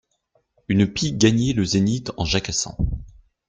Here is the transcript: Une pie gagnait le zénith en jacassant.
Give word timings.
Une 0.67 0.91
pie 0.91 1.13
gagnait 1.13 1.53
le 1.53 1.63
zénith 1.63 2.11
en 2.17 2.25
jacassant. 2.25 2.75